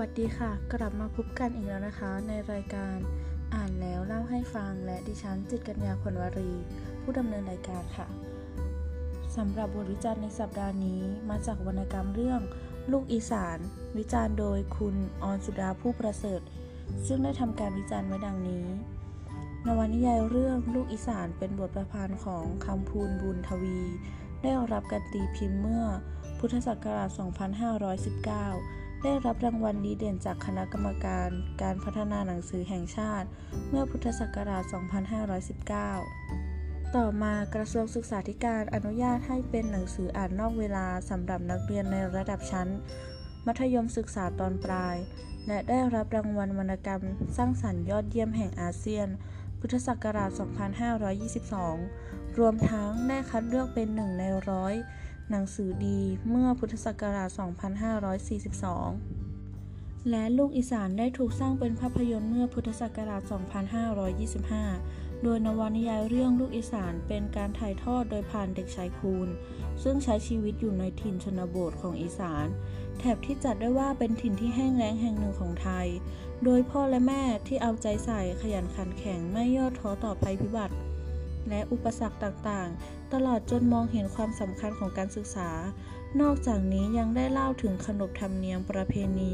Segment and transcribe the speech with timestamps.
[0.04, 2.96] ัสดีค่ะ กลับมาพบกันอีกแล้วนะคะ ในรายการ
[3.54, 6.52] อ่านแล้วเล่าให้ฟังและดิฉันจิตกัญญาผลวรี
[7.02, 8.06] ผู้ดำเนินรายการค่ะ
[9.36, 12.40] สำหรับบทวิจารณ์ในสัปดาห์นี้มาจากวรรณกรรมเรื่อง
[12.92, 13.58] ลูกอีสาน
[13.98, 16.40] วิจารณ์โดยคุณออนสุดาผู้ประเสริฐ
[17.06, 18.66] ซึ่งได้ทำการวิจารณ์ไว้ดังนี้
[19.66, 23.80] นวนิยายเรื่องลูกอีสานเป็นบทประพันธ์ของคำพูนบุญทวี
[24.42, 25.84] ได้รับการตีพิมพ์เมื่อ
[26.38, 27.08] พุทธศักราช
[28.56, 31.30] 2519 ได้รับรางวัลดีเด่นจากคณะกรรมการ
[31.62, 33.28] การพัฒนาหนังสือแห่งชาติ
[33.68, 34.62] เมื่อพุทธศักราช
[35.98, 42.68] 2519 ต่อมากระทรวงศึกษาธิการอนุญาตให้เป็นหนังสืออ่านนอกเวลาสำหรับนักเรียนในระดับชั้น
[43.46, 44.96] มัธยมศึกษาตอนปลาย
[45.48, 47.02] และได้รับรางวัลวรรณกรรม
[47.36, 49.08] สร้างสรรค์ยอดเยี่ยมแห่งอาเซียน
[49.60, 50.30] พุทธศักราช
[51.54, 54.74] 2522 รวมทั้งได้คัดเลือกเป็นหนึ่งในร้อย
[55.30, 56.00] หนังสือดี
[56.30, 57.28] เมื่อพุทธศักราช
[58.28, 63.22] 2542 และลูกอีสานได้ถูกสร้างเป็นภาพยนตร์เมื่อพุทธศักราช
[64.42, 69.28] 2525 โดยนวนิยายเรื่องลูกอีสานเป็นการถ่ายทอดโดยผ่านเด็กชายคูณ
[69.82, 72.46] ซึ่งใช้ชีวิตอยู่ในถิ่นชนบทของอีสาน
[72.98, 75.86] แถบที่จัดได้ว่าเป็นถิ่นที่แห้งแล้งแห่งหนึ่งของไทย
[76.44, 80.74] โดยพ่อและแม่ที่เอาใจใส่ขยันขันแข็งไม่ย่อท้อต่อภัยพิบัติ
[81.48, 85.50] และอุปสรรคต่างๆ ตลอดจนมองเห็นความสำคัญของการศึกษา
[86.20, 89.32] นอกจากนี้ยังได้เล่าถึงขนบธรรมเนียมประเพณี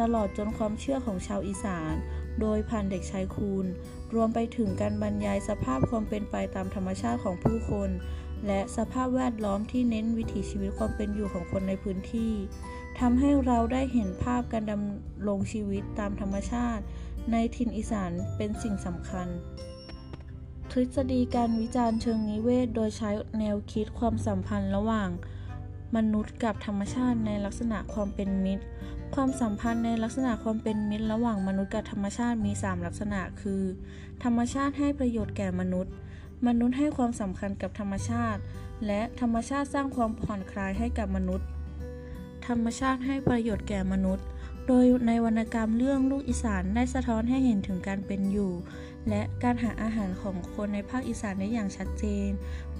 [0.00, 1.94] ตลอดจนความเชื่อของชาวอีสาน
[2.40, 3.66] โดยผ่านเด็กชายคูณ
[4.14, 7.90] รวมไปถึงการบรรยายสภาพความเป็นไปตามธรรมชาติของผู้คน
[8.46, 12.32] และสภาพแวดล้อมที่เน้นวิถีชีวิตความเป็นอยู่ของคนในพื้นที่
[13.00, 16.82] ทำให้เราได้เห็นภาพการดำรงชีวิตตามธรรมชาติ
[17.32, 19.28] ในถิ่นอีสานเป็นสิ่งสำคัญ
[20.72, 25.08] ทฤษฎีการวิจารณ์เชิงนิเวศ โดยใช้แนวคิดความสัมพันธ์ระหว่าง
[25.96, 28.64] มนุษย์กับธรรมชาติในลักษณะความเป็นมิตร
[29.14, 33.62] ความสัมพันธ์ในลักษณะความเป็นมิตร ระหว่างมนุษย์กับธรรมชาติมี 3 ลักษณะ คือ
[34.24, 35.92] ธรรมชาติให้ประโยชน์แก่มนุษย์
[36.46, 38.40] มนุษย์ให้ความสำคัญกับธรรมชาติ
[38.86, 41.46] และธรรมชาติสร้างความผ่อนคลายให้กับมนุษย์
[42.46, 44.26] ธรรมชาติให้ประโยชน์แก่มนุษย์
[44.66, 48.52] โดยในวรรณกรรมเรื่องลูกอีสานได้สะท้อนให้เห็นถึงการเป็นอยู่
[49.08, 52.28] และการหาอาหารของคนในภาคอีสานได้อย่างชัดเจน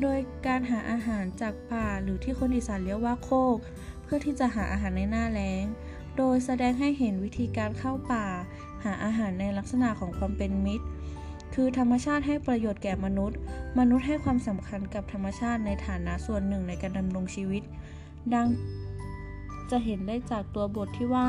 [0.00, 3.58] โดยการหาอาหารจากป่าหรือที่คนอีสานเรียกว่าโคก
[4.02, 5.64] เพื่อที่จะหาอาหารในหน้าแล้ง
[6.16, 8.26] โดยแสดงให้เห็นวิธีการเข้าป่า
[8.84, 10.86] หาอาหารในลักษณะของความเป็นมิตร
[11.54, 13.38] คือธรรมชาติให้ประโยชน์แก่มนุษย์
[13.78, 17.62] มนุษย์ให้ความสำคัญกับธรรมชาติในฐานะส่วนหนึ่งในการดำรงชีวิต
[18.34, 18.46] ดัง
[19.70, 21.28] จะเห็นได้จากตัวบทที่ว่า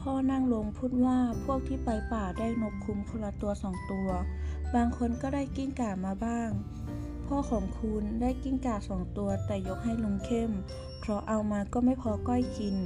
[0.00, 4.08] พ่อนั่งลงพูดว่าพวกที่ไปป่าได้นกคุ้มคนละตัวสองตัว
[4.74, 6.50] บางคนก็ได้กิ้งก่ามาบ้าง
[7.26, 10.50] พ่อของคุณได้กิ้งก่าสองตัวแต่ยกให้ลุงเข้ม
[11.00, 12.76] เพราะเอามาก็ไม่พอก้อยกิน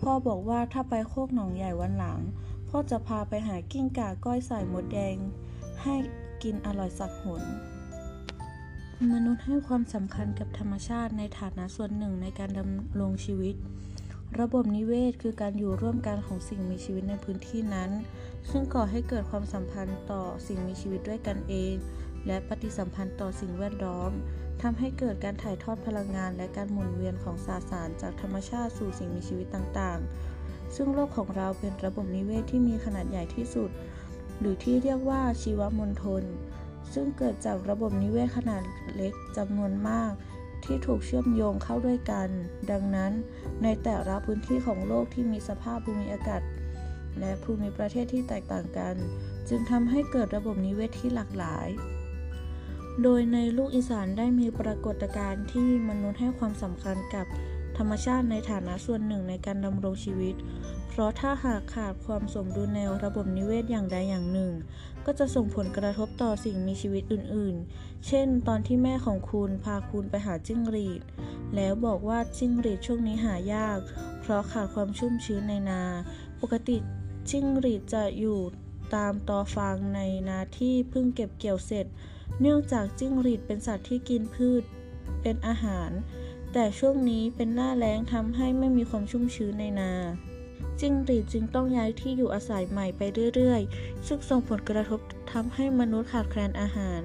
[0.00, 2.20] พ่อบอกว่าถ้าไปโคกหนองใหญ่วันหลัง
[2.68, 5.16] พ่อจะพาไปหากิ้งก่าก้อยใส่หมดแดง
[5.82, 5.96] ให้
[6.42, 7.42] กินอร่อยสักหน
[9.12, 13.54] มนุษย์ให้ความสำคัญกับธรรมชาติในฐานะส่วนหนึ่งในการดำรงชีวิต
[14.40, 17.90] ระบบนิเวศคือการอยู่ร่วมกันของสิ่งมีชีวิตในพื้นที่นั้น
[18.50, 21.74] ซึ่งก่อให้เกิดความสัมพันธ์ต่อสิ่งมีชีวิตด้วยกันเอง
[22.26, 24.10] และปฏิสัมพันธ์ต่อสิ่งแวดล้อม
[24.62, 33.70] ทำให้เกิดการถ่ายทอดพลังงาน และการหมุนเวียนของสาสารจากธรรมชาติสู่สิ่งมีชีวิตต่างๆ ซึ่งโลกของเราเป็นระบบนิเวศที่มีขนาดใหญ่ที่สุด
[34.38, 36.22] หรือที่เรียกว่าชีวมณฑล
[36.94, 38.62] ซึ่งเกิดจากระบบนิเวศขนาด
[38.94, 40.12] เล็กจำนวนมาก
[40.66, 42.28] ที่ถูกเชื่อมโยงเข้าด้วยกัน
[42.70, 43.12] ดังนั้น
[43.62, 46.42] ในแต่ละพื้นที่ของโลกที่มีสภาพภูมิอากาศ
[47.20, 48.94] และภูมิประเทศที่แตกต่างกัน
[49.48, 51.68] จึงทำให้เกิดระบบนิเวศที่หลากหลาย
[53.02, 57.26] โดยในลูกอีสานได้มีปรากฏการณ์ที่มนุษย์ให้ความสำคัญกับ
[57.78, 60.34] ธรรมชาติในฐานะส่วนหนึ่งในการดำรงชีวิต
[60.88, 64.52] เพราะถ้าหากขาดความสมดุลในระบบนิเวศอย่างใดอย่างหนึ่ง
[65.06, 71.02] ก็จะส่งผลกระทบต่อสิ่งมีชีวิตอื่นๆ เช่น ตอนที่แม่ของคุณพาคุณไปหาจิ้งหรีด
[71.54, 73.78] แล้วบอกว่าจิ้งหรีดช่วงนี้หายาก
[74.20, 75.82] เพราะขาดความชุ่มชื้นในนา
[76.40, 76.76] ปกติ
[77.30, 78.40] จิ้งหรีดจะอยู่
[78.94, 81.86] ตามตอฟางในนาที่เพิ่งเก็บเกี่ยวเสร็จ
[82.40, 84.62] เนื่องจากจิ้งหรีดเป็นสัตว์ที่กินพืช
[85.22, 85.90] เป็นอาหาร
[86.52, 89.92] แต่ช่วงนี้เป็นหน้าแล้งทำให้ไม่มีความชุ่มชื้นในนา
[90.80, 93.00] จิ้งหรีดจึงต้องย้ายที่อยู่อาศัยใหม่ไป
[93.34, 95.00] เรื่อยๆ ซึ่งส่งผลกระทบ
[95.32, 97.00] ทำให้มนุษย์ขาดแคลนอาหาร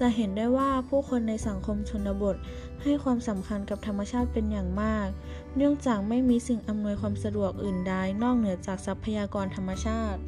[0.00, 2.36] จะเห็นได้ว่าผู้คนในสังคมชนบท
[2.82, 5.08] ให้ความสำคัญกับธรรมชาติเป็นอย่างมาก
[5.56, 10.20] เนื่องจากไม่มีสิ่งอำนวยความสะดวกอื่นใดนอกเหนือจากทรัพยากรธรรมชาติ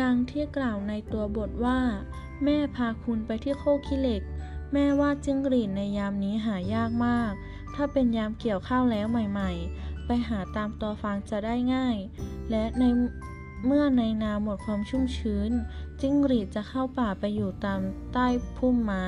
[0.00, 1.78] ดังที่กล่าวในตัวบทว่า
[2.44, 4.22] แม่พาคุณไปที่โคกขี้เหล็ก
[4.72, 7.32] แม่ว่าจิ้งหรีดในยามนี้หายากมาก
[7.74, 11.96] ถ้าเป็นยามเกี่ยวข้าวแล้วใหม่ๆ ไปหาตามตอฟางจะได้ง่าย
[12.50, 12.84] และใน
[13.66, 15.50] เมื่อในนาหมดความชุ่มชื้น
[16.00, 17.80] จิ้งหรีดจะเข้าป่าไปอยู่ตาม
[18.12, 18.26] ใต้
[18.56, 19.06] พุ่มไม้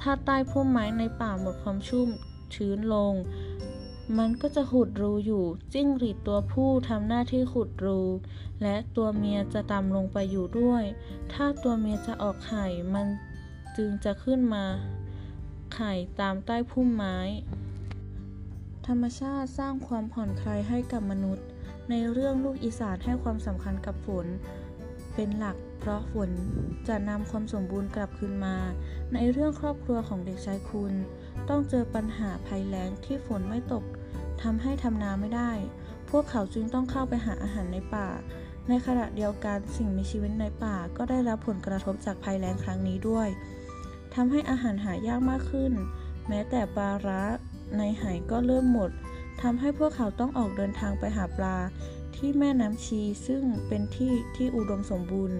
[0.00, 2.08] ถ้าใต้พุ่มไม้ในป่าหมดความชุ่ม
[2.54, 3.14] ชื้นลง
[4.18, 8.00] มันก็จะขุดรูอยู่ จิ้งหรีดตัวผู้ทำหน้าที่ขุดรู
[8.62, 10.84] และตัวเมียจะตามลงไปอยู่ด้วย
[11.32, 13.06] ถ้าตัวเมียจะออกไข่ มัน
[13.76, 14.64] จึงจะขึ้นมา
[15.74, 17.16] ไข่ตามใต้พุ่มไม้
[18.92, 21.46] รรมชาติสร้างความผ่อนคลายให้กับมนุษย์
[21.90, 24.26] ในเรื่องลูกอีสานให้ความสำคัญกับฝน
[25.14, 26.30] เป็นหลักเพราะฝน
[26.88, 28.56] จะนำความสมบูรณ์กลับคืนมา
[29.14, 30.92] ในเรื่องครอบครัวของเด็กชายคุณ
[31.48, 33.84] ต้องเจอปัญหาภัยแล้งที่ฝนไม่ตก
[34.42, 35.52] ทำให้ทำนาไม่ได้
[36.10, 38.08] พวกเขาจึงต้องเข้าไปหาอาหารในป่า
[38.68, 43.28] ในขณะเดียวกันสิ่งมีชีวิตในป่าก็ได้รับผลกระทบจากภัยแล้งครั้งนี้ด้วย
[44.14, 45.72] ทำให้อาหารหายากมากขึ้น
[46.28, 47.22] แม้แต่ปลาร้า
[47.78, 48.90] ในไหก็เริ่มหมด
[49.42, 51.56] ทำให้พวกเขาต้องออกเดินทางไปหาปลา
[52.16, 55.38] ที่แม่น้ำชีซึ่งเป็นที่ที่อุดมสมบูรณ์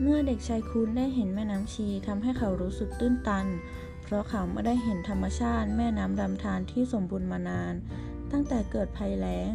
[0.00, 3.46] เมื่อเด็กชายคุณได้เห็นแม่น้ำชีทำให้เขารู้สึกตื้นตัน
[4.02, 7.74] เพราะเขาไม่ได้เห็นธรรมชาติแม่น้ำลำธารที่สมบูรณ์มานาน
[8.32, 9.50] ตั้งแต่เกิดภัยแล้ง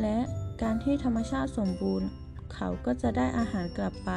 [0.00, 0.16] และ
[0.62, 2.08] การที่ธรรมชาติสมบูรณ์
[2.54, 4.10] เขาก็จะได้อาหารกลับไป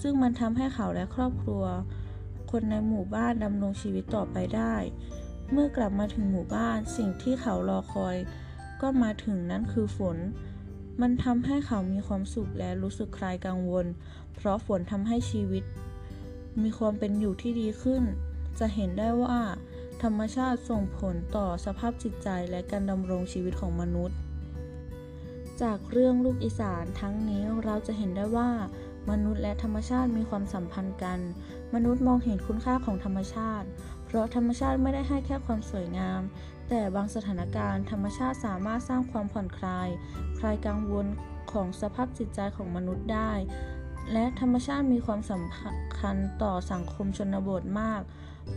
[0.00, 1.64] ซึ่งมันทำให้เขาและครอบครัว
[2.50, 4.74] คนในหมู่บ้านดำรงชีวิตต่อไปได้
[5.56, 8.16] เมื่อกลับมาถึงหมู่บ้านสิ่งที่เขารอคอย
[8.80, 10.16] ก็มาถึงนั่นคือฝน
[11.00, 13.86] มันทำให้เขามีความสุขและรู้สึกคลายกังวล
[14.34, 15.64] เพราะฝนทำให้ชีวิต
[16.62, 18.02] มีความเป็นอยู่ที่ดีขึ้น
[18.58, 19.38] จะเห็นได้ว่า
[20.02, 24.16] ธรรมชาติส่งผลต่อสภาพจิตใจและการดำรงชีวิตของมนุษย์
[25.62, 28.50] จากเรื่องลูกอีสานทั้งนี้เราจะเห็นได้ว่า
[29.10, 31.18] มนุษย์และธรรมชาติมีความสัมพันธ์กัน
[31.74, 33.66] มนุษย์มองเห็นคุณค่าของธรรมชาติ
[34.14, 36.20] ราะธรรมชาติไม่ได้ให้แค่ความสวยงาม
[36.68, 39.88] แต่บางสถานการณ์ธรรมชาติสามารถสร้างความผ่อนคลาย
[40.38, 41.06] คลายกังวล
[41.52, 43.32] ของสภาพจิตใจของมนุษย์ได้
[44.12, 48.02] และธรรมชาติมีความสำคัญต่อสังคมชนบทมาก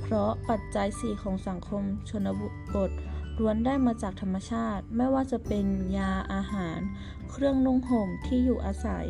[0.02, 2.92] เพราะปัจจัยสี่ของสังคมชนบท
[3.40, 5.66] ล้วนได้มาจากธรรมชาติ ไม่ว่าจะเป็น
[5.98, 6.80] ยาอาหาร
[7.32, 9.08] เครื่องนุ่งห่มที่อยู่อาศัย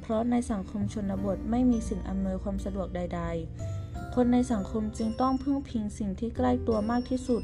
[0.00, 3.73] เพราะในสังคมชนบทไม่มีสิ่งอำนวยความสะดวกใด ๆ
[4.14, 7.42] คนในสังคมจึงต้องพึ่งพิงสิ่งที่ใกล้ตัวมากที่สุด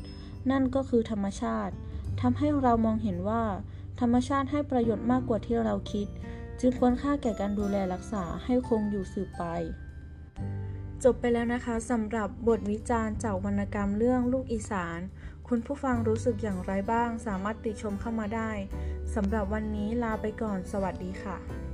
[0.50, 1.74] นั่นก็คือธรรมชาติ
[2.20, 3.44] ทำให้เรามองเห็นว่า
[4.00, 6.06] ธรรมชาติให้ประโยชน์มากกว่าที่เราคิด
[6.60, 9.44] จึงควรค่าแก่การดูแลรักษาให้คงอยู่สืบไป
[11.04, 14.98] จบไปแล้วนะคะสำหรับบทวิจารณ์จากวรรณกรรมเรื่องลูกอีสาน
[15.48, 18.50] คุณผู้ฟังรู้สึกอย่างไรบ้าง สามารถติชมเข้ามาได้
[19.14, 21.69] สำหรับวันนี้ลาไปก่อน สวัสดีค่ะ